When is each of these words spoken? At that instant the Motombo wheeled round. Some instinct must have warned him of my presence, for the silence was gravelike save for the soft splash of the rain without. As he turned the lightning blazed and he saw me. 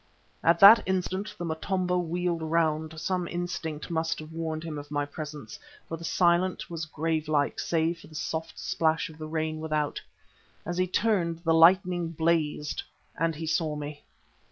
At 0.43 0.59
that 0.61 0.81
instant 0.87 1.35
the 1.37 1.45
Motombo 1.45 1.99
wheeled 1.99 2.41
round. 2.41 2.99
Some 2.99 3.27
instinct 3.27 3.91
must 3.91 4.17
have 4.17 4.31
warned 4.31 4.63
him 4.63 4.79
of 4.79 4.89
my 4.89 5.05
presence, 5.05 5.59
for 5.87 5.95
the 5.95 6.03
silence 6.03 6.71
was 6.71 6.87
gravelike 6.87 7.59
save 7.59 7.99
for 7.99 8.07
the 8.07 8.15
soft 8.15 8.57
splash 8.57 9.09
of 9.11 9.19
the 9.19 9.27
rain 9.27 9.59
without. 9.59 10.01
As 10.65 10.79
he 10.79 10.87
turned 10.87 11.43
the 11.43 11.53
lightning 11.53 12.09
blazed 12.13 12.81
and 13.15 13.35
he 13.35 13.45
saw 13.45 13.75
me. 13.75 14.01